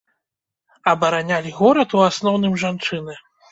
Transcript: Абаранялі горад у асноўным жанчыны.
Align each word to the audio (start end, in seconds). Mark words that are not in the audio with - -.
Абаранялі 0.91 1.53
горад 1.59 1.89
у 2.01 2.03
асноўным 2.09 2.59
жанчыны. 2.65 3.13